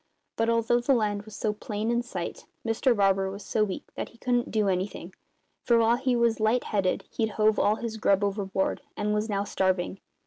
[0.35, 4.09] But, although the land was so plain in sight, Mr Barber was so weak that
[4.09, 5.13] he couldn't do anything;
[5.63, 9.43] for while he was light headed he'd hove all his grub overboard and was now
[9.43, 9.99] starving.